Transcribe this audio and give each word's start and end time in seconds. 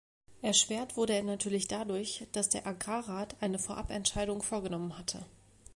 Erschwert 0.41 0.97
wurde 0.97 1.13
er 1.13 1.21
natürlich 1.21 1.67
dadurch, 1.67 2.25
dass 2.31 2.49
der 2.49 2.65
Agrarrat 2.65 3.35
eine 3.39 3.59
Vorabentscheidung 3.59 4.41
vorgenommen 4.41 4.97
hatte. 4.97 5.27